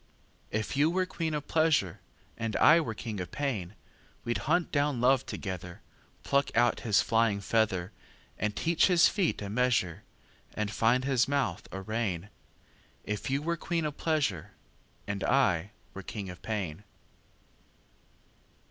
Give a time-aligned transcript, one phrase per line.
[0.49, 1.99] If you were queen of pleasure,
[2.35, 3.75] And I were king of pain,
[4.23, 5.81] We'd hunt down love together,
[6.23, 7.91] Pluck out his flying feather,
[8.39, 10.01] And teach his feet a measure,
[10.55, 12.29] And find his mouth a rein;
[13.03, 14.53] If you were queen of pleasure.
[15.05, 16.83] And I were king of pain.